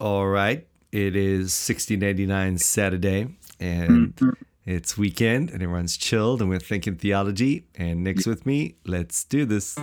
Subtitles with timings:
[0.00, 0.66] All right.
[0.92, 3.28] It is 1689 Saturday
[3.60, 4.30] and Mm-hmm.
[4.64, 7.66] it's weekend and everyone's chilled and we're thinking theology.
[7.74, 8.76] And Nick's with me.
[8.86, 9.76] Let's do this.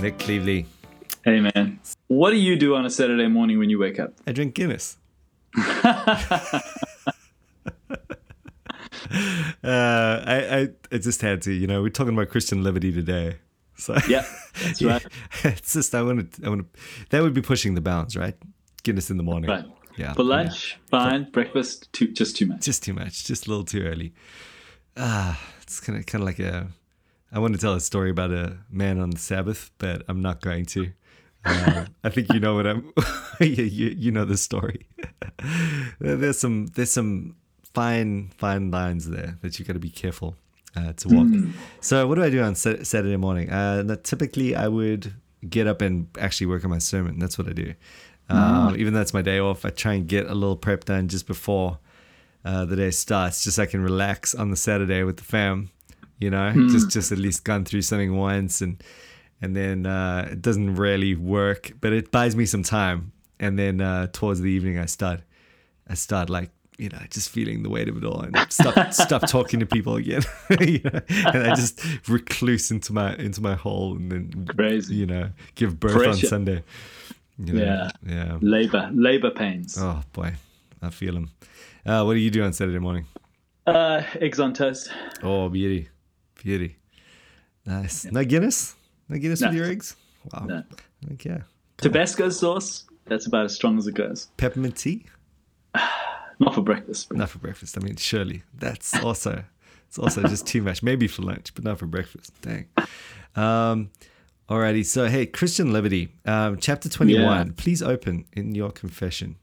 [0.00, 0.66] Nick Cleveley.
[1.24, 4.12] Hey man, what do you do on a Saturday morning when you wake up?
[4.26, 4.98] I drink Guinness.
[5.84, 6.60] Uh,
[9.64, 13.36] I, I I just had to, you know, we're talking about Christian liberty today.
[13.76, 14.24] So Yeah,
[14.62, 15.04] that's right.
[15.44, 18.34] it's just I want to I want to that would be pushing the bounds, right?
[18.82, 19.50] Guinness in the morning.
[19.50, 19.64] Right.
[19.96, 20.14] Yeah.
[20.14, 21.30] For lunch, fine.
[21.30, 22.62] Breakfast, too, just too much.
[22.62, 24.14] Just too much, just a little too early.
[24.96, 26.68] Ah, it's kind of kind of like a.
[27.30, 30.40] I want to tell a story about a man on the Sabbath, but I'm not
[30.42, 30.92] going to.
[31.44, 32.92] Uh, I think you know what I'm.
[33.40, 34.86] you, you you know the story.
[35.98, 37.36] there's some there's some
[37.74, 40.36] fine fine lines there that you got to be careful
[40.76, 41.28] uh, to walk.
[41.80, 43.50] So what do I do on Sa- Saturday morning?
[43.50, 45.14] Uh, typically, I would
[45.48, 47.18] get up and actually work on my sermon.
[47.18, 47.74] That's what I do.
[48.28, 51.08] Um, Even though it's my day off, I try and get a little prep done
[51.08, 51.78] just before
[52.44, 55.70] uh, the day starts, just so I can relax on the Saturday with the fam.
[56.18, 58.80] You know, just just at least gone through something once, and
[59.42, 63.12] and then uh, it doesn't really work, but it buys me some time.
[63.40, 65.20] And then uh, towards the evening, I start
[65.88, 69.26] I start like you know just feeling the weight of it all and stop stop
[69.26, 70.22] talking to people again.
[70.60, 71.00] you know?
[71.08, 74.94] And I just recluse into my into my hole, and then Crazy.
[74.94, 76.62] you know give birth on Sunday.
[77.38, 77.64] You know?
[77.64, 77.90] Yeah.
[78.06, 78.38] yeah.
[78.40, 79.76] Labor, labor pains.
[79.78, 80.34] Oh boy,
[80.80, 81.30] I feel them.
[81.84, 83.06] Uh, what do you do on Saturday morning?
[83.66, 84.92] Uh, eggs on toast.
[85.22, 85.88] Oh, beauty,
[86.42, 86.76] beauty,
[87.66, 88.04] nice.
[88.04, 88.76] No Guinness,
[89.12, 89.56] no Guinness with No.
[89.56, 89.96] your eggs.
[90.32, 90.44] Wow.
[90.46, 90.64] No.
[91.12, 91.40] Okay.
[91.78, 92.84] Tabasco sauce.
[93.06, 94.28] That's about as strong as it goes.
[94.36, 95.06] Peppermint tea,
[96.38, 97.08] Not for breakfast.
[97.08, 97.76] But not for breakfast.
[97.76, 99.44] I mean, surely that's also
[99.88, 100.82] it's also just too much.
[100.82, 102.32] Maybe for lunch, but not for breakfast.
[102.42, 102.66] Dang.
[103.36, 103.90] Um,
[104.48, 104.84] alrighty.
[104.84, 107.46] So hey, Christian Liberty, um, chapter twenty-one.
[107.48, 107.52] Yeah.
[107.56, 109.36] Please open in your confession.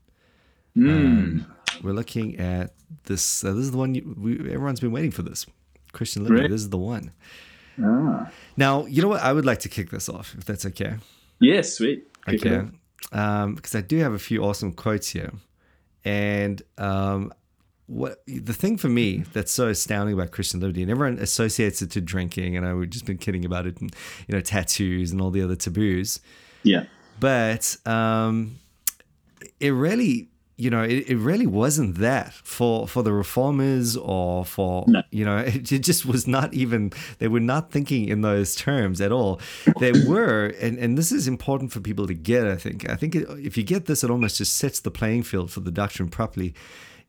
[0.77, 0.89] Mm.
[0.89, 2.73] Um, we're looking at
[3.03, 3.43] this.
[3.43, 5.21] Uh, this is the one you, we, everyone's been waiting for.
[5.21, 5.45] This
[5.91, 6.41] Christian Liberty.
[6.43, 6.51] Right.
[6.51, 7.11] This is the one.
[7.83, 8.31] Ah.
[8.57, 9.21] Now, you know what?
[9.21, 10.95] I would like to kick this off, if that's okay.
[11.39, 12.07] Yes, sweet.
[12.25, 12.57] Kick Okay.
[12.57, 12.69] off.
[13.17, 15.31] Um, because I do have a few awesome quotes here,
[16.05, 17.33] and um,
[17.87, 21.91] what the thing for me that's so astounding about Christian liberty, and everyone associates it
[21.91, 23.95] to drinking, and I we've just been kidding about it, and
[24.27, 26.19] you know, tattoos and all the other taboos.
[26.63, 26.85] Yeah.
[27.19, 28.59] but um,
[29.59, 30.28] it really
[30.59, 35.01] you know it, it really wasn't that for for the reformers or for No.
[35.11, 38.99] you know it, it just was not even they were not thinking in those terms
[39.01, 39.39] at all.
[39.79, 42.89] They were and and this is important for people to get i think.
[42.89, 45.61] I think it, if you get this it almost just sets the playing field for
[45.61, 46.53] the doctrine properly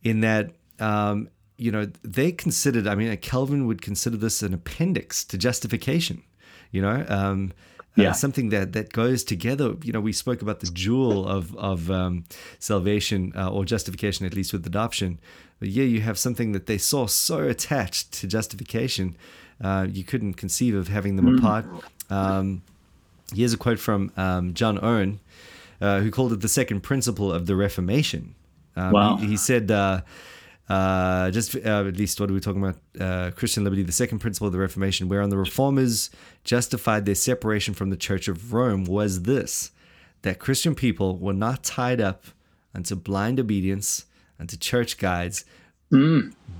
[0.03, 1.85] in that um, you know
[2.17, 6.23] they considered i mean calvin would consider this an appendix to justification
[6.71, 7.51] you know um,
[7.97, 8.11] uh, Yeah.
[8.13, 9.75] something that that goes together.
[9.83, 12.23] You know, we spoke about the jewel of of um,
[12.59, 15.19] salvation uh, or justification, at least with adoption.
[15.59, 19.15] But yeah, you have something that they saw so attached to justification,
[19.63, 21.65] uh, you couldn't conceive of having them apart.
[22.09, 22.61] Um,
[23.35, 25.19] here's a quote from um, John Owen,
[25.79, 28.33] uh, who called it the second principle of the Reformation.
[28.75, 29.17] Um, Wow.
[29.17, 29.69] he, he said.
[30.69, 32.77] Uh, just uh, at least what are we talking about?
[32.99, 36.09] Uh, Christian liberty, the second principle of the Reformation, whereon the reformers
[36.43, 39.71] justified their separation from the Church of Rome, was this
[40.21, 42.25] that Christian people were not tied up
[42.75, 44.05] unto blind obedience,
[44.39, 45.45] unto church guides,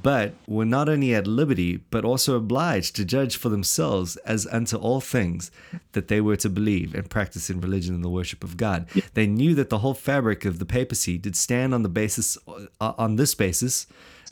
[0.04, 4.78] but were not only at liberty, but also obliged to judge for themselves as unto
[4.78, 5.52] all things
[5.92, 8.88] that they were to believe and practice in religion and the worship of God.
[9.14, 12.94] They knew that the whole fabric of the papacy did stand on the basis, uh,
[12.98, 13.88] on this basis,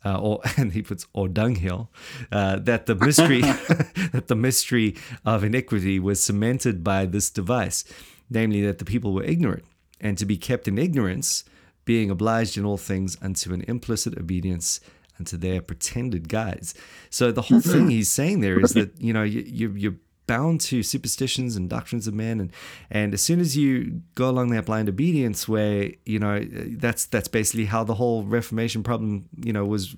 [0.05, 1.89] uh, or and he puts or dunghill,
[2.31, 3.41] uh, that the mystery,
[4.11, 4.95] that the mystery
[5.25, 7.83] of iniquity was cemented by this device,
[8.29, 9.65] namely that the people were ignorant,
[10.01, 11.43] and to be kept in ignorance,
[11.89, 14.79] being obliged in all things unto an implicit obedience
[15.17, 16.75] unto their pretended guides.
[17.09, 17.97] So the whole thing mm-hmm.
[17.97, 19.95] he's saying there is that you know you, you you're
[20.27, 22.51] bound to superstitions and doctrines of men, and
[22.91, 26.45] and as soon as you go along that blind obedience way, you know
[26.77, 29.95] that's that's basically how the whole Reformation problem you know was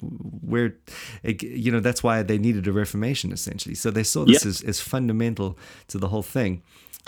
[0.52, 0.76] where
[1.24, 3.76] it, you know that's why they needed a Reformation essentially.
[3.76, 4.50] So they saw this Yeah.
[4.50, 5.58] as, as fundamental
[5.90, 6.64] to the whole thing.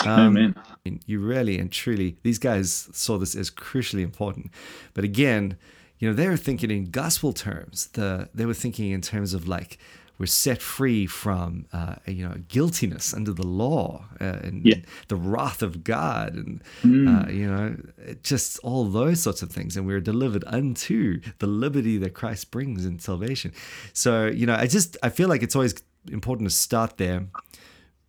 [0.05, 0.55] Amen.
[0.57, 4.51] I you really and truly, these guys saw this as crucially important.
[4.93, 5.57] But again,
[5.99, 7.87] you know, they were thinking in gospel terms.
[7.93, 9.77] The they were thinking in terms of like
[10.19, 14.75] we're set free from uh, you know guiltiness under the law uh, and Yeah.
[15.07, 17.75] the wrath of God and uh, you know
[18.21, 22.85] just all those sorts of things and we're delivered unto the liberty that Christ brings
[22.85, 23.53] in salvation
[23.93, 25.73] so you know I just I feel like it's always
[26.11, 27.25] important to start there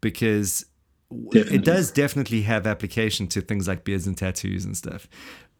[0.01, 0.67] because
[1.31, 1.57] Definitely.
[1.57, 5.07] it does definitely have application to things like beards and tattoos and stuff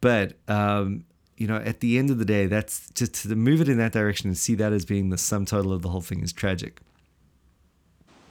[0.01, 1.05] but um
[1.37, 3.91] you know at the end of the day that's just to move it in that
[3.91, 6.79] direction and see that as being the sum total of the whole thing is tragic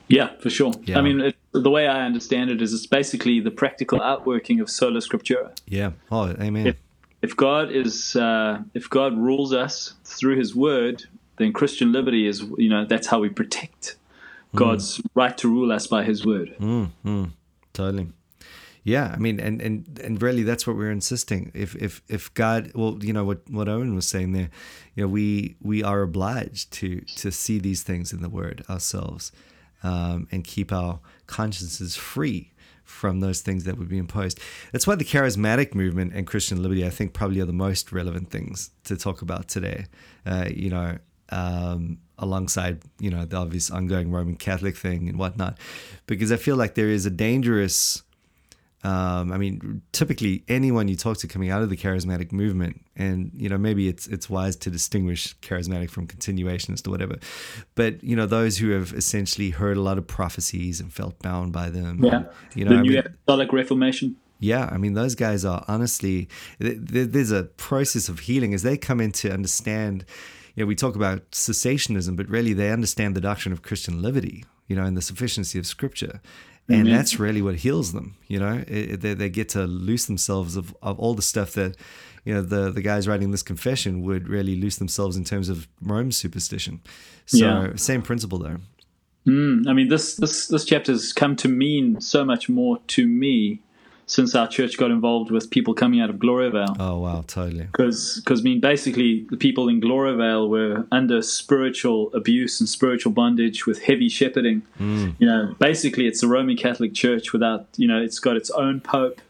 [0.07, 0.73] Yeah, for sure.
[0.83, 0.99] Yeah.
[0.99, 4.69] I mean, it, the way I understand it is it's basically the practical outworking of
[4.69, 5.51] sola scriptura.
[5.65, 6.77] yeah oh amen If,
[7.21, 11.05] if God is, uh, if God rules us through His Word,
[11.37, 13.95] then Christian liberty is, you know, that's how we protect
[14.55, 16.55] God's right to rule us by His Word.
[17.73, 18.07] Totally.
[18.85, 21.51] Yeah, I mean, and and and really, that's what we're insisting.
[21.55, 24.49] If if if God, well, you know what what Owen was saying there,
[24.93, 29.31] you know, we we are obliged to to see these things in the Word ourselves,
[29.81, 32.51] um, and keep our consciences free
[32.83, 34.39] from those things that would be imposed.
[34.71, 38.29] That's why the charismatic movement and Christian liberty, I think, probably are the most relevant
[38.29, 39.87] things to talk about today.
[40.27, 40.99] Uh, you know,
[41.29, 45.57] um, alongside you know the obvious ongoing Roman Catholic thing and whatnot,
[46.07, 48.01] because I feel like there is a dangerous.
[48.83, 53.31] Um, I mean, typically anyone you talk to coming out of the charismatic movement, and
[53.35, 57.15] you know maybe it's it's wise to distinguish charismatic from continuationist or whatever,
[57.73, 61.51] but you know those who have essentially heard a lot of prophecies and felt bound
[61.51, 62.03] by them.
[62.03, 62.15] Yeah.
[62.15, 64.17] and, you know, the I New mean- Apostolic Reformation.
[64.39, 66.29] yeah, I mean, those guys are honestly,
[66.61, 70.05] th- th- there's a process of healing as they come in to understand.
[70.55, 74.45] You know, we talk about cessationism, but really they understand the doctrine of Christian liberty,
[74.67, 76.21] you know, and the sufficiency of Scripture.
[76.67, 76.93] And Amen.
[76.93, 78.63] that's really what heals them, you know.
[78.67, 81.75] It- they, they get to loose themselves of, of all the stuff that,
[82.23, 85.67] you know, the, the guys writing this confession would really loose themselves in terms of
[85.81, 86.81] Rome's superstition.
[87.27, 87.75] So, Yeah.
[87.75, 88.59] same principle there.
[89.27, 93.07] Mm, I mean, this this this chapter has come to mean so much more to
[93.07, 93.61] me
[94.07, 96.75] since our church got involved with people coming out of Gloriavale.
[96.79, 97.63] Oh, wow, totally.
[97.63, 103.11] because because I mean basically the people in Gloriavale were under spiritual abuse and spiritual
[103.13, 104.61] bondage with heavy shepherding.
[104.79, 108.79] You know, basically it's a Roman Catholic Church without you know it's got its own
[108.81, 109.21] pope.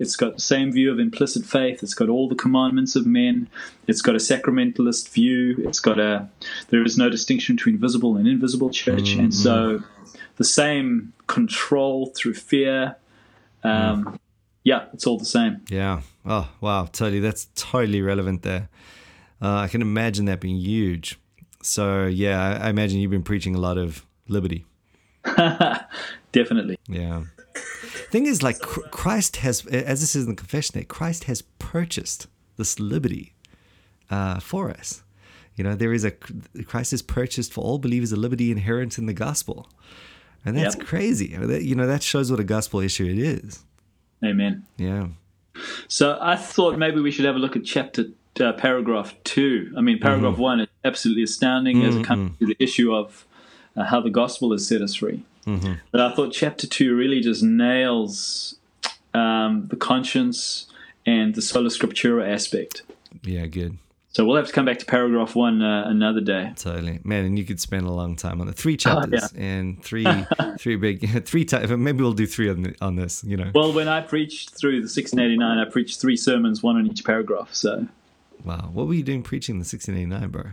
[0.00, 1.80] It's got the same view of implicit faith.
[1.84, 3.48] It's got all the commandments of men.
[3.86, 5.54] It's got a sacramentalist view.
[5.58, 6.28] It's got a
[6.70, 9.84] there is no distinction between visible and invisible church, and so
[10.36, 12.96] the same control through fear.
[13.62, 14.18] Um,
[14.64, 15.60] Yeah, it's all the same.
[15.68, 16.00] Yeah.
[16.24, 16.86] Oh, wow.
[16.86, 17.20] Totally.
[17.20, 18.68] That's totally relevant there.
[19.42, 21.18] Uh, I can imagine that being huge.
[21.62, 24.64] So, yeah, I, imagine you've been preaching a lot of liberty.
[26.32, 26.78] Definitely.
[26.88, 27.24] Yeah.
[28.10, 32.26] Thing is, like, Christ has, as this is in the confession that Christ has purchased
[32.56, 33.34] this liberty
[34.10, 35.02] uh, for us.
[35.56, 39.06] You know, there is a, Christ has purchased for all believers a liberty inherent in
[39.06, 39.68] the gospel.
[40.44, 40.86] And that's Yep.
[40.86, 41.34] crazy.
[41.34, 43.64] I mean, that- You know, that shows what a gospel issue it is.
[44.22, 44.66] Amen.
[44.76, 45.08] Yeah.
[45.88, 48.06] So I thought maybe we should have a look at chapter
[48.40, 49.72] uh, paragraph two.
[49.76, 53.24] I mean, paragraph one is absolutely astounding as it comes to the issue of
[53.76, 55.22] uh, how the gospel has set us free.
[55.92, 58.56] But I thought chapter two really just nails
[59.12, 60.66] um, the conscience
[61.06, 62.82] and the sola scriptura aspect.
[63.22, 63.78] Yeah, good.
[64.14, 66.52] So we'll have to come back to paragraph one uh, another day.
[66.54, 70.06] Totally, man, and you could spend a long time on the three chapters and three,
[70.58, 71.68] three big, three times.
[71.70, 73.24] Maybe we'll do three on the, on this.
[73.24, 76.86] You know, Well, when I preached through the 1689, I preached three sermons, one on
[76.86, 77.52] each paragraph.
[77.52, 77.88] So
[78.44, 80.52] wow, what were you doing preaching the 1689, bro?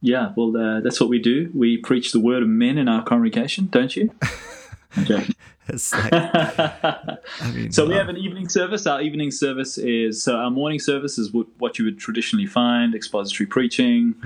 [0.00, 1.50] yeah, well, uh, that's what we do.
[1.54, 4.10] We preach the word of men in our congregation, don't you?
[5.04, 5.34] Joking.
[5.68, 7.18] It's like, I
[7.54, 8.84] mean, So we have an evening service.
[8.84, 12.94] Our evening service is so our morning service is what, what you would traditionally find:
[12.96, 14.16] expository preaching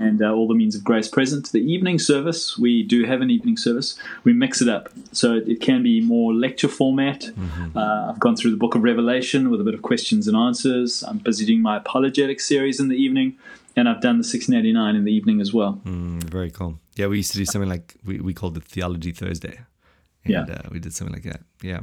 [0.00, 1.52] and uh, all the means of grace present.
[1.52, 3.96] The evening service, we do have an evening service.
[4.24, 7.30] We mix it up, so it, it can be more lecture format.
[7.76, 11.04] Uh, I've gone through the Book of Revelation with a bit of questions and answers.
[11.04, 13.36] I'm busy doing my apologetic series in the evening,
[13.76, 15.80] and I've done the 1689 in the evening as well.
[15.84, 16.80] Mm, very cool.
[16.96, 19.60] Yeah, we used to do something like we, we called it Theology Thursday,
[20.24, 20.42] and Yeah.
[20.42, 21.42] uh, we did something like that.
[21.62, 21.80] Yeah,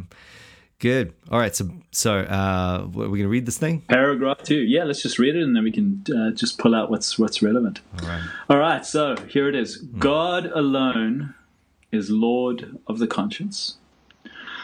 [0.80, 1.14] good.
[1.32, 3.82] All right, so so uh, are we gonna read this thing?
[3.82, 4.60] Paragraph two.
[4.60, 7.42] Yeah, let's just read it, and then we can uh, just pull out what's what's
[7.42, 7.82] relevant.
[8.02, 8.22] All right.
[8.50, 9.78] All right, so here it is.
[9.78, 11.34] God alone
[11.92, 13.78] is Lord of the conscience.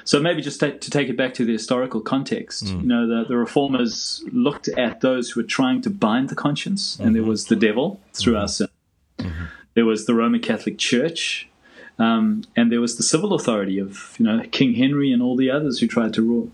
[0.05, 3.23] So maybe just take, to take it back to the historical context, you know, the,
[3.29, 7.45] the reformers looked at those who were trying to bind the conscience, and there was
[7.45, 8.67] the devil through our sin.
[9.75, 11.47] There was the Roman Catholic Church,
[11.99, 15.49] um, and there was the civil authority of you know King Henry and all the
[15.49, 16.51] others who tried to rule.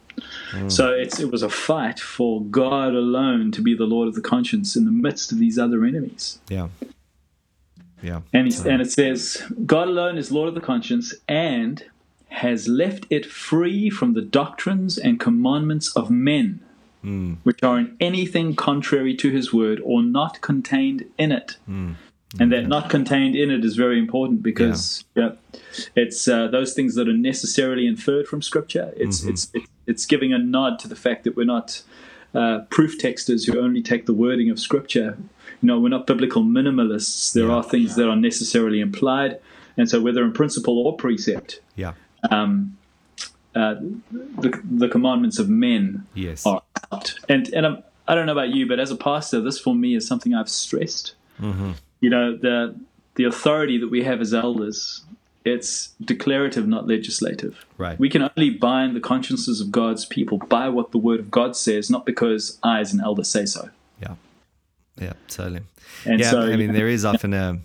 [0.68, 4.22] So it's, it was a fight for God alone to be the Lord of the
[4.22, 6.40] conscience in the midst of these other enemies.
[6.50, 6.68] Yeah.
[8.02, 8.22] Yeah.
[8.34, 11.84] And, he, and it says, God alone is Lord of the conscience and
[12.30, 16.62] has left it free from the doctrines and commandments of men,
[17.02, 17.38] Mm.
[17.44, 21.56] which are in anything contrary to his word or not contained in it.
[21.70, 21.96] Mm.
[22.40, 25.32] And that not contained in it is very important because yeah.
[25.96, 28.94] it's uh, those things that are necessarily inferred from Scripture.
[28.96, 29.30] It's Mm-hmm.
[29.30, 29.52] it's
[29.88, 31.82] it's giving a nod to the fact that we're not
[32.36, 35.18] uh, proof texters who only take the wording of Scripture.
[35.62, 37.34] You know, we're not biblical minimalists.
[37.34, 37.54] There Yeah.
[37.56, 39.40] are things that are necessarily implied,
[39.76, 41.94] and so whether in principle or precept, Yeah.
[42.30, 42.78] um,
[43.56, 43.74] uh,
[44.12, 46.46] the the commandments of men Yes.
[46.46, 47.16] are out.
[47.28, 49.96] And and I'm, I don't know about you, but as a pastor, this for me
[49.96, 51.16] is something I've stressed.
[51.42, 51.72] Mm-hmm.
[52.02, 52.76] You know, the
[53.16, 55.04] the authority that we have as elders,
[55.44, 57.66] it's declarative, not legislative.
[57.78, 58.00] Right.
[58.00, 61.56] We can only bind the consciences of God's people by what the Word of God
[61.56, 63.70] says, not because I, as an elder, say so.
[64.02, 64.16] Yeah.
[64.98, 65.14] Yeah.
[65.28, 65.62] Totally.
[66.06, 66.32] And yeah.
[66.32, 67.60] so, I mean, there is often a,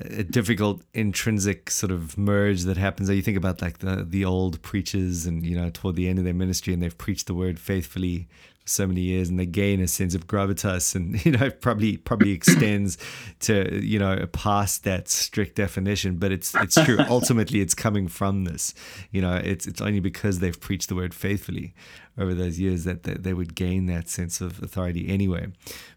[0.00, 3.08] a difficult intrinsic sort of merge that happens.
[3.08, 6.24] You think about like the the old preachers, and you know, toward the end of
[6.24, 8.28] their ministry, and they've preached the word faithfully
[8.68, 12.32] so many years, and they gain a sense of gravitas, and you know, probably probably
[12.32, 12.98] extends
[13.40, 16.16] to you know past that strict definition.
[16.16, 16.98] But it's it's true.
[17.08, 18.74] Ultimately, it's coming from this.
[19.10, 21.74] You know, it's it's only because they've preached the word faithfully
[22.18, 25.48] over those years that they, they would gain that sense of authority anyway.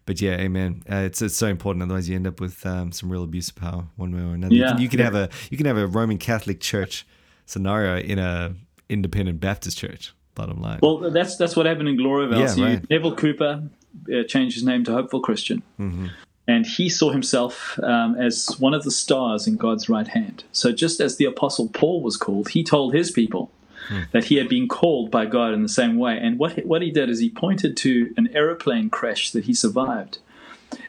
[0.06, 0.82] But yeah, amen.
[0.90, 1.82] Uh, it's it's so important.
[1.82, 4.54] Otherwise, you end up with um, some real abuse of power one way or another.
[4.54, 4.68] Yeah.
[4.68, 7.06] you can, you can have a you can have a Roman Catholic Church
[7.46, 8.54] scenario in a
[8.88, 10.14] independent Baptist church.
[10.34, 10.78] Bottom line.
[10.82, 12.38] well, that's that's what happened in Gloriavale.
[12.56, 12.90] Yeah, right.
[12.90, 13.64] Neville Cooper
[14.12, 15.62] uh, changed his name to Hopeful Christian.
[15.78, 16.06] Mm-hmm.
[16.48, 20.42] And he saw himself um, as one of the stars in God's right hand.
[20.52, 23.50] So, just as the Apostle Paul was called, he told his people
[23.88, 24.02] Hmm.
[24.12, 26.16] that he had been called by God in the same way.
[26.20, 29.54] And what he, what he did is he pointed to an aeroplane crash that he
[29.54, 30.18] survived,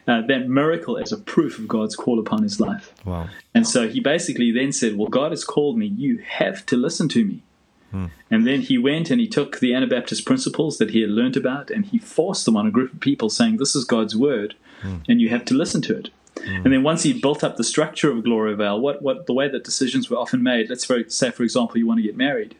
[0.06, 2.92] uh, that miracle as a proof of God's call upon his life.
[3.06, 3.28] wow.
[3.54, 5.86] And so he basically then said, Well, God has called me.
[5.86, 7.42] You have to listen to me.
[8.30, 11.70] And then he went and he took the Anabaptist principles that he had learnt about
[11.70, 14.54] and he forced them on a group of people, saying, This is God's word,
[15.08, 16.08] and you have to listen to it.
[16.44, 19.62] And then once he built up the structure of Gloriavale, what, what the way that
[19.62, 22.56] decisions were often made, let's for, say, for example, you want to get married,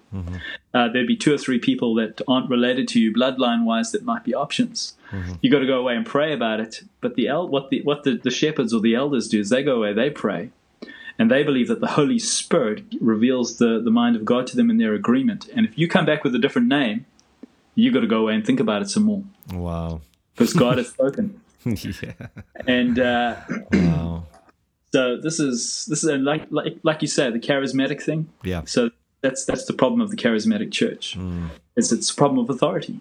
[0.74, 4.04] uh, there'd be two or three people that aren't related to you bloodline wise that
[4.04, 4.94] might be options.
[5.40, 6.82] You got to go away and pray about it.
[7.00, 9.62] But the el- what the what the, the shepherds or the elders do is they
[9.64, 10.50] go away, they pray,
[11.18, 14.70] and they believe that the Holy Spirit reveals the, the mind of God to them
[14.70, 15.48] in their agreement.
[15.54, 17.06] And if you come back with a different name,
[17.74, 20.00] you got to go away and think about it some more Wow.
[20.34, 21.40] because God has spoken.
[21.64, 22.12] yeah.
[22.66, 23.36] And uh,
[23.72, 24.26] Wow.
[24.92, 28.28] so this is this is a, like like like you say the charismatic thing.
[28.42, 28.62] Yeah.
[28.66, 28.90] So
[29.20, 31.16] that's that's the problem of the charismatic church.
[31.76, 33.00] Is it's a problem of authority.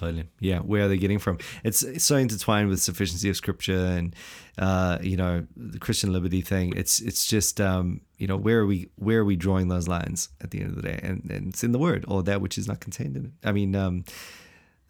[0.00, 0.24] Totally.
[0.38, 0.60] Yeah.
[0.60, 1.36] Where are they getting from?
[1.62, 4.16] It's, it's so intertwined with sufficiency of scripture and,
[4.56, 6.72] uh, you know, the Christian liberty thing.
[6.74, 10.30] It's, it's just, um, you know, where are we, where are we drawing those lines
[10.40, 10.98] at the end of the day?
[11.02, 13.32] And, and it's in the word or that which is not contained in it.
[13.44, 14.06] I mean, um,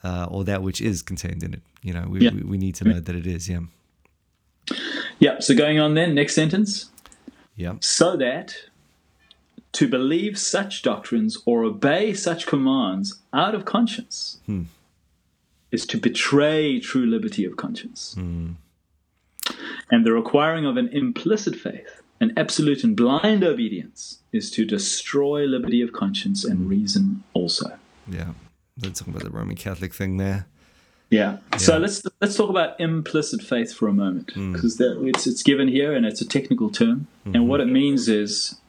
[0.05, 1.63] uh, or that which is contained in it.
[1.83, 2.31] You know, we, Yeah.
[2.31, 3.49] we, we need to know that it is.
[3.49, 3.63] Yeah.
[5.19, 5.41] Yeah.
[5.41, 6.89] So going on then, next sentence.
[7.57, 7.75] Yeah.
[7.81, 8.55] So that
[9.73, 14.39] to believe such doctrines or obey such commands out of conscience
[15.71, 18.15] is to betray true liberty of conscience.
[18.15, 18.53] Hmm.
[19.91, 25.45] And the requiring of an implicit faith, an absolute and blind obedience, is to destroy
[25.47, 27.79] liberty of conscience and reason also.
[28.07, 28.31] Yeah.
[28.81, 30.47] Let's talk about the Roman Catholic thing there.
[31.11, 31.39] Yeah.
[31.59, 34.53] So let's let's talk about implicit faith for a moment hmm.
[34.53, 37.49] because it's it's given here and it's a technical term, and hmm.
[37.49, 38.61] what it means is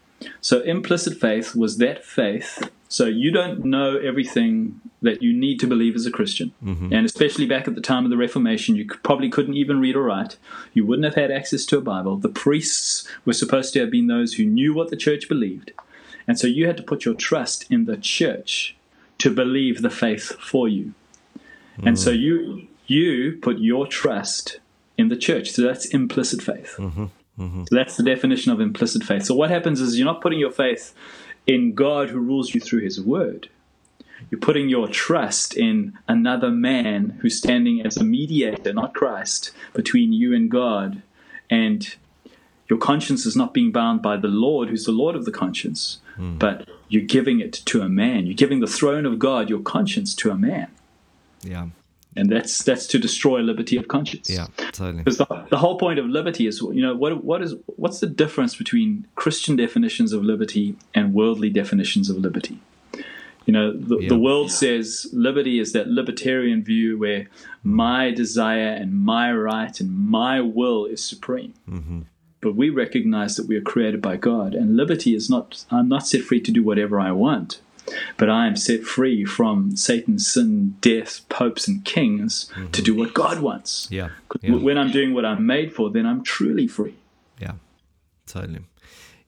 [0.41, 2.69] so implicit faith was that faith.
[2.91, 6.91] So you don't know everything that you need to believe as a Christian, mm-hmm.
[6.91, 9.95] and especially back at the time of the Reformation, you could, probably couldn't even read
[9.95, 10.35] or write.
[10.73, 12.17] You wouldn't have had access to a Bible.
[12.17, 15.71] The priests were supposed to have been those who knew what the church believed,
[16.27, 18.75] and so you had to put your trust in the church
[19.19, 20.93] to believe the faith for you.
[21.81, 22.19] And so mm.
[22.19, 24.59] you you put your trust
[24.97, 25.51] in the church.
[25.51, 26.75] So that's implicit faith.
[26.77, 27.05] Mm-hmm.
[27.39, 27.63] Mm-hmm.
[27.69, 29.23] So that's the definition of implicit faith.
[29.23, 30.93] So what happens is you're not putting your faith
[31.47, 33.49] in God who rules you through his word.
[34.29, 40.13] You're putting your trust in another man who's standing as a mediator, not Christ, between
[40.13, 41.01] you and God.
[41.49, 41.95] And
[42.69, 45.99] your conscience is not being bound by the Lord, who's the Lord of the conscience,
[46.15, 46.37] hmm.
[46.37, 48.25] but you're giving it to a man.
[48.25, 50.67] You're giving the throne of God, your conscience, to a man
[51.41, 51.67] Yeah.
[52.15, 54.29] And that's that's to destroy liberty of conscience.
[54.29, 54.47] Yeah.
[54.57, 55.03] Totally.
[55.03, 58.07] Because the, the whole point of liberty is, you know, what what is what's the
[58.07, 62.59] difference between Christian definitions of liberty and worldly definitions of liberty?
[63.45, 64.09] You know, the, Yeah.
[64.09, 67.27] the world says liberty is that libertarian view where
[67.63, 71.53] my desire and my right and my will is supreme.
[71.69, 72.01] Mm-hmm.
[72.41, 75.65] but we recognize that we are created by God, and liberty is not.
[75.71, 77.61] I'm not set free to do whatever I want,
[78.17, 82.71] but I am set free from Satan's sin, death, popes, and kings mm-hmm.
[82.71, 83.87] to do what God wants.
[83.91, 84.09] Yeah.
[84.41, 84.55] yeah.
[84.55, 86.95] When I'm doing what I'm made for, then I'm truly free.
[87.39, 87.53] Yeah,
[88.27, 88.61] totally.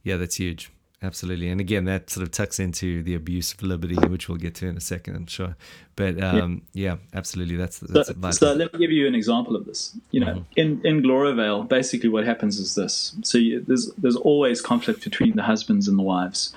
[0.03, 0.71] Yeah, that's huge.
[1.03, 1.49] Absolutely.
[1.49, 4.67] And again, that sort of tucks into the abuse of liberty, which we'll get to
[4.67, 5.57] in a second, I'm sure.
[5.97, 6.91] But um, yeah.
[6.91, 6.97] yeah.
[7.13, 7.57] absolutely.
[7.57, 9.97] That's, that's so, so, let me give you an example of this.
[10.11, 10.43] You know, mm-hmm.
[10.55, 13.15] in, in Gloriavale, basically what happens is this.
[13.21, 16.53] So you, there's, there's always conflict between the husbands and the wives.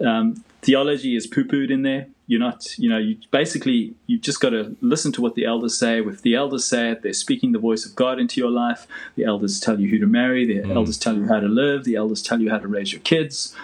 [0.00, 2.08] Um, theology is poo-pooed in there.
[2.26, 5.76] You're not, you know, you basically you've just got to listen to what the elders
[5.76, 6.00] say.
[6.00, 8.86] If the elders say it, they're speaking the voice of God into your life.
[9.16, 10.46] The elders tell you who to marry.
[10.46, 10.74] The mm.
[10.74, 11.84] elders tell you how to live.
[11.84, 13.54] The elders tell you how to raise your kids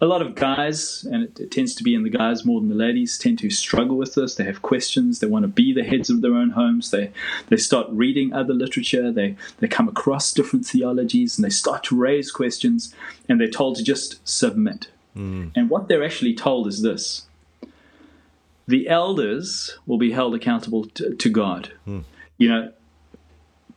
[0.00, 2.68] a lot of guys, and it, it, tends to be in the guys more than
[2.68, 4.36] the ladies, tend to struggle with this.
[4.36, 5.18] They have questions.
[5.18, 6.90] They want to be the heads of their own homes.
[6.90, 7.10] They
[7.48, 9.10] they start reading other literature.
[9.10, 12.94] They they come across different theologies, and they start to raise questions.
[13.28, 14.88] And they're told to just submit.
[15.18, 15.52] Mm.
[15.54, 17.26] And what they're actually told is this:
[18.66, 21.72] the elders will be held accountable to, to God.
[21.86, 22.04] Mm.
[22.38, 22.72] You know,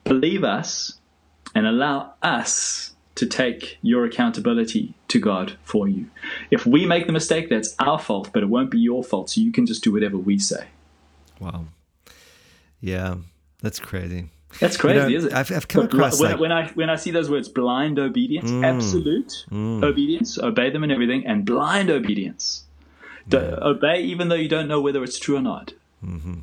[0.03, 0.99] believe us
[1.55, 6.07] and allow us to take your accountability to God for you.
[6.49, 9.31] If we make the mistake, that's our fault, but it won't be your fault.
[9.31, 10.67] So you can just do whatever we say.
[11.39, 11.65] Wow.
[12.79, 13.15] Yeah,
[13.61, 14.29] that's crazy.
[14.59, 15.35] That's crazy, you know, isn't it?
[15.35, 18.51] I've, I've come across when, like, when, I when I see those words, blind obedience,
[18.51, 19.83] mm, absolute mm.
[19.83, 22.65] obedience, obey them in everything, and blind obedience,
[23.27, 23.57] yeah.
[23.61, 25.73] obey even though you don't know whether it's true or not.
[26.05, 26.39] Mm-hmm.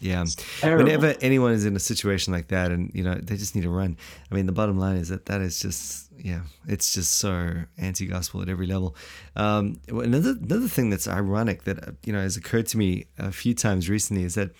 [0.00, 0.24] Yeah.
[0.62, 3.70] Whenever anyone is in a situation like that and, you know, they just need to
[3.70, 3.96] run.
[4.30, 8.06] I mean, the bottom line is that that is just, yeah, it's just so anti
[8.06, 8.94] gospel at every level.
[9.36, 13.54] Um, another, another thing that's ironic that, you know, has occurred to me a few
[13.54, 14.50] times recently is that,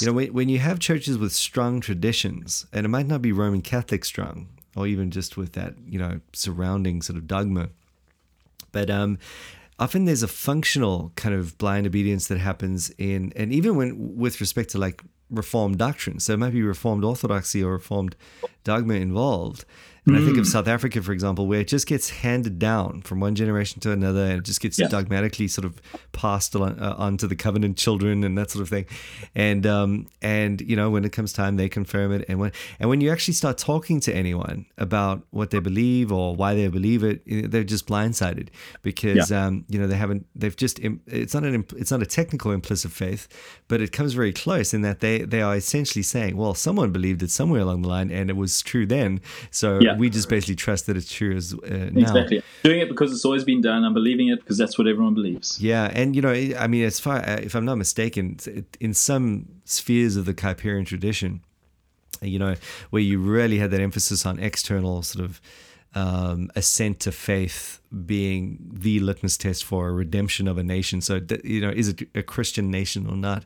[0.00, 3.32] you know, when, when you have churches with strong traditions, and it might not be
[3.32, 7.68] Roman Catholic strong, or even just with that, you know, surrounding sort of dogma,
[8.72, 9.18] but, um,
[9.78, 14.40] often there's a functional kind of blind obedience that happens in, and even when with
[14.40, 16.20] respect to like reformed doctrine.
[16.20, 18.14] So it might be reformed orthodoxy or reformed
[18.62, 19.64] dogma involved.
[20.06, 20.20] And mm.
[20.20, 20.50] I think of hmm.
[20.50, 24.24] South Africa, for example, where it just gets handed down from one generation to another,
[24.24, 24.88] and it just gets yeah.
[24.88, 25.80] dogmatically sort of
[26.12, 28.84] passed on, uh, on to the covenant children and that sort of thing.
[29.34, 32.26] And um, and you know, when it comes time, they confirm it.
[32.28, 36.36] And when and when you actually start talking to anyone about what they believe or
[36.36, 38.48] why they believe it, they're just blindsided
[38.82, 39.46] because yeah.
[39.46, 40.26] um, you know they haven't.
[40.34, 43.26] They've just it's not an it's not a technical implicit faith,
[43.68, 47.22] but it comes very close in that they they are essentially saying, well, someone believed
[47.22, 49.22] it somewhere along the line, and it was true then.
[49.50, 52.00] So yeah we just basically trust that it's true as uh, now.
[52.00, 52.42] Exactly.
[52.62, 53.84] Doing it because it's always been done.
[53.84, 55.60] I'm believing it because that's what everyone believes.
[55.60, 58.38] Yeah, and you know, I mean, as far uh, if I'm not mistaken,
[58.80, 61.42] in some spheres of the Kuyperian tradition,
[62.22, 62.54] you know,
[62.90, 65.40] where you really had that emphasis on external sort of
[65.94, 71.00] um, assent to faith being the litmus test for a redemption of a nation.
[71.00, 73.44] So, you know, is it a Christian nation or not?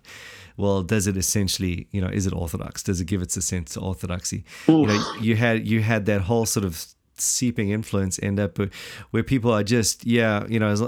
[0.57, 2.83] Well, does it essentially, you know, is it orthodox?
[2.83, 4.45] Does it give its assent to orthodoxy?
[4.83, 6.85] You know, you had you had that whole sort of
[7.21, 8.59] seeping influence end up
[9.11, 10.81] where people are just yeah you know as,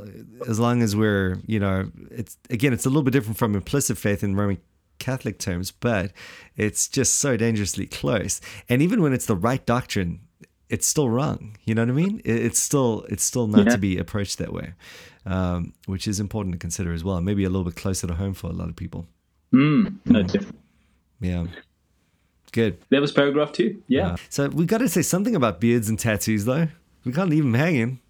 [0.49, 3.99] as long as we're you know it's again it's a little bit different from implicit
[3.99, 4.57] faith in roman
[5.01, 6.13] catholic terms but
[6.57, 10.21] it's just so dangerously close and even when it's the right doctrine
[10.71, 11.57] it's still wrong.
[11.65, 12.23] You know what I mean?
[12.25, 13.73] It's still it's still not yeah.
[13.73, 14.75] to be approached that way,
[15.27, 17.21] um, which is important to consider as well.
[17.21, 19.07] Maybe a little bit closer to home for a lot of people.
[19.53, 20.53] Mm, no, mm.
[21.21, 21.47] Yeah.
[22.53, 22.79] Good.
[22.91, 23.83] That was paragraph two.
[23.87, 24.13] Yeah.
[24.13, 26.69] Uh, so we got to say something about beards and tattoos, though.
[27.05, 28.01] We can't leave them hanging.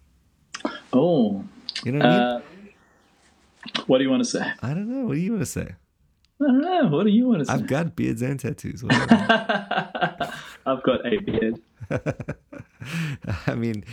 [0.93, 1.43] Oh.
[1.83, 2.73] You know what uh, I mean?
[3.77, 4.51] Uh, what do you want to say?
[4.61, 5.05] I don't know.
[5.05, 5.75] What do you want to say?
[6.41, 6.87] I don't know.
[6.87, 7.53] What do you want to say?
[7.53, 8.83] I've got beards and tattoos.
[8.89, 11.61] I've got a beard.
[13.47, 13.83] I mean,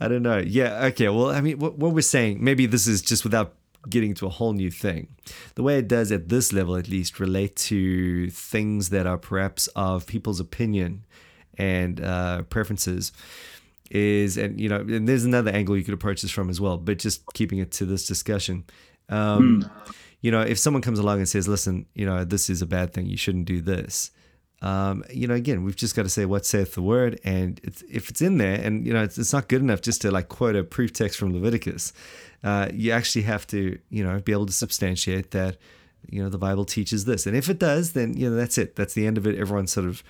[0.00, 0.38] I don't know.
[0.38, 1.08] Yeah, okay.
[1.08, 3.54] Well, I mean, what, what we're saying, maybe this is just without
[3.88, 5.08] getting to a whole new thing.
[5.54, 9.68] The way it does at this level, at least, relate to things that are perhaps
[9.68, 11.04] of people's opinion
[11.56, 13.12] and uh, preferences
[13.90, 16.76] is, and you know, and there's another angle you could approach this from as well,
[16.76, 18.64] but just keeping it to this discussion.
[19.08, 19.94] Um, mm.
[20.20, 22.92] You know, if someone comes along and says, listen, you know, this is a bad
[22.92, 24.10] thing, you shouldn't do this
[24.62, 27.82] um, you know, again, we've just got to say what saith the word, and it's,
[27.90, 30.28] if it's in there, and you know, it's, it's, not good enough just to like
[30.28, 31.92] quote a proof text from Leviticus.
[32.42, 35.58] Uh, you actually have to, you know, be able to substantiate that,
[36.08, 38.76] you know, the Bible teaches this, and if it does, then you know that's it.
[38.76, 39.38] That's the end of it.
[39.38, 40.02] Everyone sort of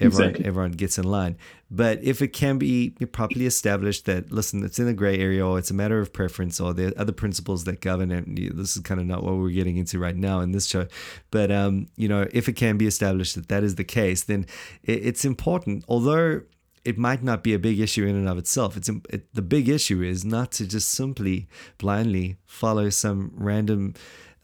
[0.00, 0.46] everyone exactly.
[0.46, 1.36] everyone gets in line.
[1.70, 5.58] But if it can be properly established that listen, it's in a gray area or
[5.58, 8.24] it's a matter of preference or there are other principles that govern it.
[8.56, 10.86] This is kind of not what we're getting into right now in this show.
[11.30, 14.46] But um, you know, if it can be established that that is the case, then
[14.82, 15.84] it's important.
[15.88, 16.42] Although
[16.84, 18.76] it might not be a big issue in and of itself.
[18.76, 23.94] It's it, the big issue is not to just simply blindly follow some random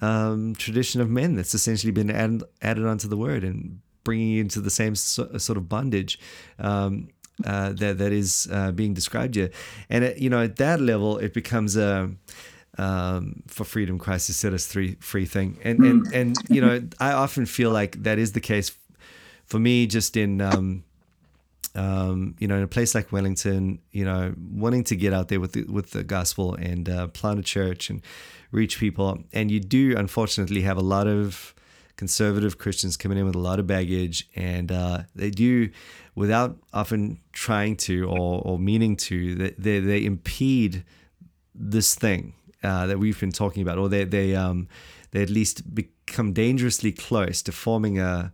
[0.00, 4.40] um, tradition of men that's essentially been added, added onto the word and bringing you
[4.40, 6.18] into the same so, sort of bondage
[6.58, 7.08] um,
[7.44, 9.50] uh, that that is uh, being described here.
[9.88, 12.10] And it, you know, at that level, it becomes a
[12.78, 15.58] um, for freedom, Christ has set us free, free thing.
[15.62, 18.72] And and and you know, I often feel like that is the case
[19.44, 20.40] for me, just in.
[20.40, 20.84] Um,
[21.76, 25.38] um, you know, in a place like Wellington, you know, wanting to get out there
[25.38, 28.02] with the, with the gospel and uh, plant a church and
[28.50, 31.54] reach people, and you do unfortunately have a lot of
[31.96, 35.70] conservative Christians coming in with a lot of baggage, and uh, they do,
[36.14, 40.84] without often trying to or, or meaning to, they, they, they impede
[41.54, 44.68] this thing uh, that we've been talking about, or they they um,
[45.10, 48.32] they at least become dangerously close to forming a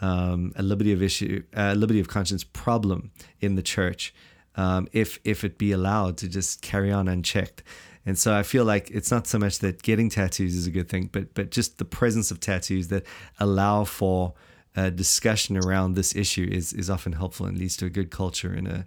[0.00, 4.14] um, a liberty of issue, a liberty of conscience problem in the church,
[4.56, 7.62] um, if if it be allowed to just carry on unchecked.
[8.06, 10.88] And so I feel like it's not so much that getting tattoos is a good
[10.88, 13.04] thing, but but just the presence of tattoos that
[13.38, 14.34] allow for
[14.76, 18.52] a discussion around this issue is is often helpful and leads to a good culture
[18.52, 18.86] and a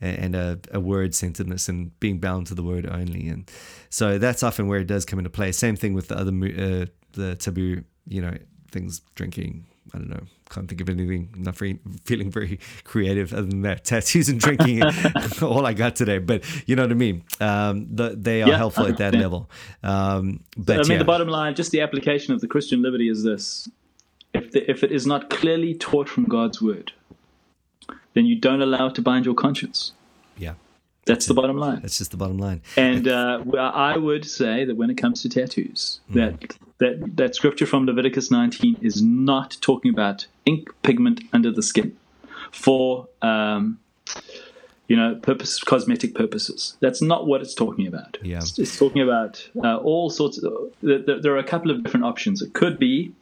[0.00, 3.28] and a, a word centeredness and being bound to the word only.
[3.28, 3.50] And
[3.90, 5.52] so that's often where it does come into play.
[5.52, 8.36] Same thing with the other uh, the taboo, you know,
[8.70, 10.22] things drinking, I don't know.
[10.50, 11.28] Can't think of anything.
[11.36, 13.84] Not very, feeling very creative other than that.
[13.90, 14.82] Tattoos and drinking,
[15.42, 16.18] all I got today.
[16.18, 17.24] But you know what I mean.
[17.40, 19.50] Um, the, they are yeah, helpful at that level.
[19.82, 20.98] Um, but I mean, yeah.
[20.98, 23.68] the bottom line, just the application of the Christian liberty is this:
[24.34, 26.92] if the, if it is not clearly taught from God's word,
[28.14, 29.92] then you don't allow it to bind your conscience.
[31.06, 31.80] That's the bottom line.
[31.80, 32.60] That's just the bottom line.
[32.76, 36.14] And uh, I would say that when it comes to tattoos, mm.
[36.14, 41.62] that that that scripture from Leviticus 19 is not talking about ink pigment under the
[41.62, 41.96] skin
[42.52, 43.78] for um,
[44.90, 46.76] you know purpose cosmetic purposes.
[46.80, 48.18] That's not what it's talking about.
[48.22, 48.38] Yeah.
[48.38, 50.42] It's, it's talking about uh, all sorts.
[50.42, 52.42] Of, there are a couple of different options.
[52.42, 53.12] It could be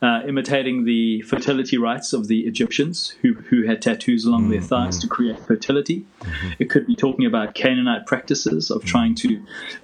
[0.00, 4.52] uh, imitating the fertility rites of the Egyptians who, who had tattoos along mm-hmm.
[4.52, 6.06] their thighs to create fertility.
[6.20, 6.50] Mm-hmm.
[6.60, 9.42] It could be talking about Canaanite practices of trying to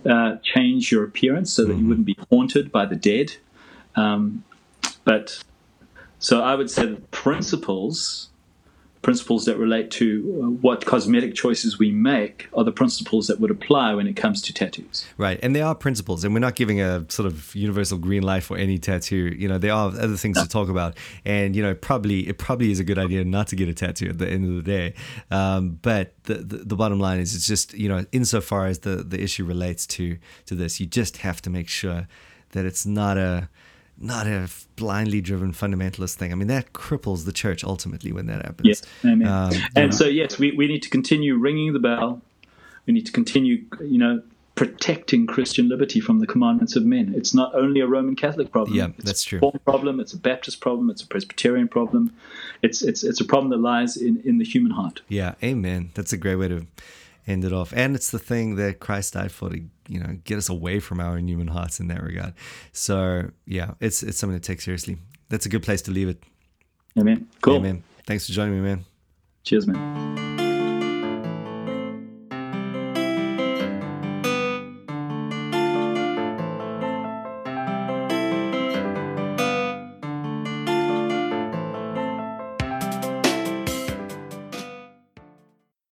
[0.08, 1.88] uh, change your appearance so that you mm-hmm.
[1.88, 3.32] wouldn't be haunted by the dead.
[3.96, 4.44] Um,
[5.02, 5.42] but
[6.20, 8.30] so I would say the principles
[9.04, 13.50] principles that relate to uh, what cosmetic choices we make are the principles that would
[13.50, 15.06] apply when it comes to tattoos.
[15.16, 15.38] Right.
[15.42, 18.56] And there are principles, and we're not giving a sort of universal green light for
[18.56, 19.34] any tattoo.
[19.38, 20.96] You know, there are other things to talk about.
[21.24, 24.08] And, you know, probably it probably is a good idea not to get a tattoo
[24.08, 24.94] at the end of the day.
[25.30, 28.96] Um, but the, the, the bottom line is it's just, you know, insofar as the,
[28.96, 32.08] the issue relates to, to this, you just have to make sure
[32.52, 33.48] that it's not a
[33.98, 36.32] not a blindly driven fundamentalist thing.
[36.32, 38.66] I mean, that cripples the church ultimately when that happens.
[38.66, 39.28] Yes, amen.
[39.28, 39.96] Um, and know.
[39.96, 42.20] so, yes, we, we need to continue ringing the bell.
[42.86, 44.22] We need to continue, you know,
[44.54, 47.12] protecting Christian liberty from the commandments of men.
[47.16, 48.76] It's not only a Roman Catholic problem.
[48.76, 49.40] Yeah, it's that's true.
[49.42, 50.00] a problem.
[50.00, 50.90] It's a Baptist problem.
[50.90, 52.14] It's a Presbyterian problem.
[52.62, 55.02] It's it's it's a problem that lies in in the human heart.
[55.08, 55.90] Yeah, amen.
[55.94, 56.66] That's a great way to
[57.26, 57.72] end it off.
[57.74, 61.00] And it's the thing that Christ died for to, you know, get us away from
[61.00, 62.34] our inhuman hearts in that regard.
[62.72, 64.98] So yeah, it's it's something to take seriously.
[65.28, 66.22] That's a good place to leave it.
[66.98, 67.28] Amen.
[67.40, 67.56] Cool.
[67.56, 67.82] Amen.
[68.06, 68.84] Thanks for joining me, man.
[69.42, 70.23] Cheers, man.